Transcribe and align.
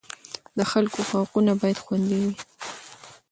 د 0.57 0.59
خلکو 0.71 0.99
حقونه 1.09 1.51
باید 1.61 1.79
خوندي 1.83 2.17
وي. 2.23 2.33